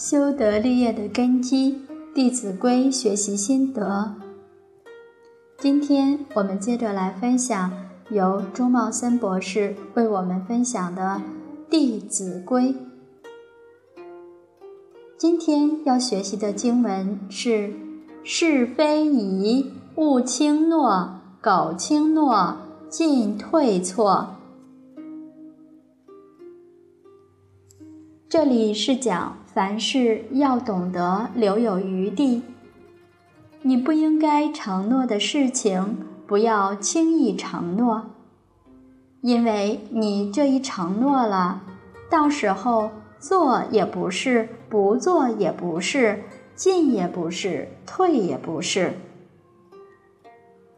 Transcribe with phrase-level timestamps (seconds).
[0.00, 1.74] 修德立业的根基，
[2.14, 4.14] 《弟子规》学习心得。
[5.58, 7.70] 今天我们接着来分享
[8.08, 11.20] 由朱茂森博士为我们分享的
[11.70, 12.72] 《弟子规》。
[15.18, 17.74] 今天要学习的经文是
[18.24, 22.56] ：“是非宜勿轻诺，苟轻诺，
[22.88, 24.28] 进退错。”
[28.30, 32.42] 这里是讲凡事要懂得留有余地。
[33.62, 38.06] 你不应该承诺的事情，不要轻易承诺，
[39.22, 41.62] 因为你这一承诺了，
[42.08, 46.22] 到时候做也不是，不做也不是，
[46.54, 48.94] 进也不是，退也不是。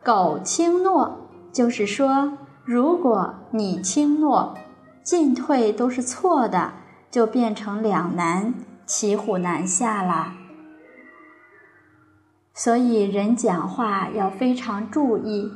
[0.03, 2.33] 苟轻诺就是说，
[2.65, 4.55] 如果你轻诺，
[5.03, 6.73] 进退都是错的。
[7.13, 8.55] 就变成两难，
[8.87, 10.33] 骑虎难下了。
[12.55, 15.53] 所以人讲话要非常注意。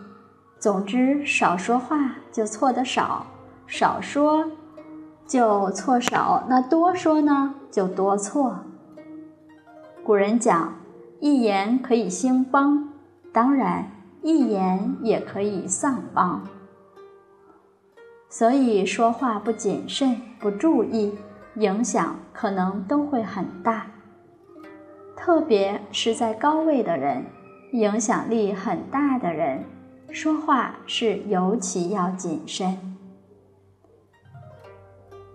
[0.59, 3.25] 总之，少说话就错的少，
[3.67, 4.51] 少说
[5.27, 6.45] 就错少。
[6.47, 8.59] 那多说呢，就多错。
[10.05, 10.75] 古人讲，
[11.21, 12.93] 一言可以兴邦，
[13.33, 13.91] 当然
[14.23, 16.43] 一言也可以丧邦。
[18.29, 21.17] 所以说话不谨慎，不注意。
[21.57, 23.87] 影响可能都会很大，
[25.17, 27.25] 特别是在高位的人，
[27.73, 29.65] 影响力很大的人，
[30.11, 32.79] 说话是尤其要谨慎。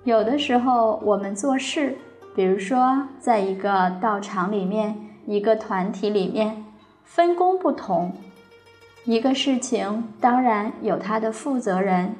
[0.03, 1.97] 有的时候我们做事，
[2.35, 6.63] 比如说在一个道场里面，一个团体里面，
[7.03, 8.13] 分工不同，
[9.05, 12.15] 一个事情当然有他的负责人，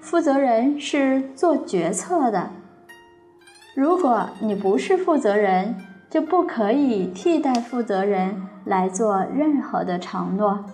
[0.00, 2.50] 负责人是做决策的。
[3.76, 5.76] 如果你不是负责人，
[6.08, 10.64] 就不可以替代负责人来做任何的承诺，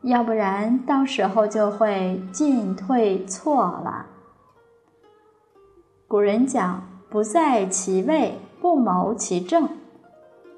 [0.00, 4.06] 要不然到时候就会进退错了。
[6.08, 9.68] 古人讲“不在其位，不谋其政”，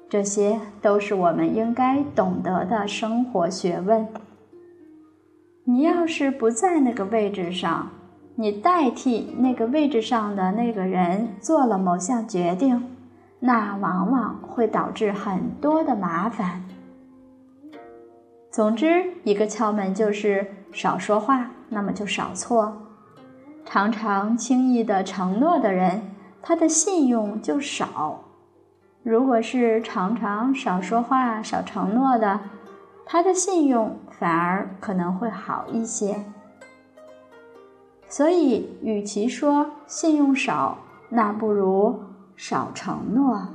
[0.09, 4.07] 这些都是我们应该懂得的生活学问。
[5.65, 7.89] 你要是不在那个位置上，
[8.35, 12.95] 你代替那个位置上的那个人做了某项决定，
[13.39, 16.63] 那往往会导致很多的麻烦。
[18.49, 22.81] 总之，一个窍门就是少说话，那么就少错。
[23.65, 26.01] 常常轻易的承诺的人，
[26.41, 28.23] 他的信用就少；
[29.03, 32.39] 如果是常常少说话、少承诺的，
[33.05, 36.23] 他的信用反而可能会好一些。
[38.13, 40.77] 所以，与其说信用少，
[41.09, 41.99] 那不如
[42.35, 43.47] 少承诺。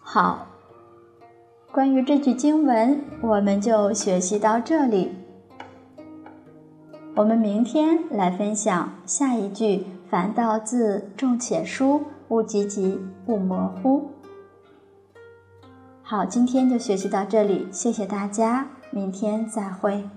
[0.00, 0.46] 好，
[1.70, 5.14] 关于这句经文，我们就学习到这里。
[7.14, 14.12] 我们明天来分享下一句：“凡道字重且疏，勿急急，勿模糊。”
[16.00, 20.08] 好，今天就学习到这里，谢谢大家，明天再会。